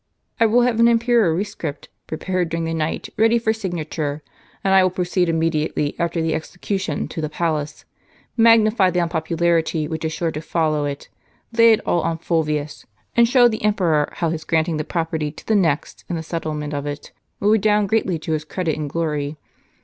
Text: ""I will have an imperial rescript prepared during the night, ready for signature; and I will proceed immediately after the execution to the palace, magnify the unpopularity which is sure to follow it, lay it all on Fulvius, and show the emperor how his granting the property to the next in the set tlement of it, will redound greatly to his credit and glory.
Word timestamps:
""I 0.39 0.47
will 0.47 0.63
have 0.63 0.79
an 0.79 0.87
imperial 0.87 1.35
rescript 1.35 1.87
prepared 2.07 2.49
during 2.49 2.63
the 2.63 2.73
night, 2.73 3.09
ready 3.17 3.37
for 3.37 3.53
signature; 3.53 4.23
and 4.63 4.73
I 4.73 4.81
will 4.81 4.89
proceed 4.89 5.29
immediately 5.29 5.95
after 5.99 6.23
the 6.23 6.33
execution 6.33 7.07
to 7.09 7.21
the 7.21 7.29
palace, 7.29 7.85
magnify 8.35 8.89
the 8.89 8.99
unpopularity 8.99 9.87
which 9.87 10.03
is 10.03 10.11
sure 10.11 10.31
to 10.31 10.41
follow 10.41 10.85
it, 10.85 11.07
lay 11.55 11.73
it 11.73 11.81
all 11.85 12.01
on 12.01 12.17
Fulvius, 12.17 12.87
and 13.15 13.29
show 13.29 13.47
the 13.47 13.63
emperor 13.63 14.11
how 14.15 14.31
his 14.31 14.43
granting 14.43 14.77
the 14.77 14.83
property 14.83 15.29
to 15.33 15.45
the 15.45 15.53
next 15.55 16.03
in 16.09 16.15
the 16.15 16.23
set 16.23 16.45
tlement 16.45 16.73
of 16.73 16.87
it, 16.87 17.11
will 17.39 17.51
redound 17.51 17.87
greatly 17.87 18.17
to 18.17 18.31
his 18.31 18.43
credit 18.43 18.75
and 18.79 18.89
glory. 18.89 19.37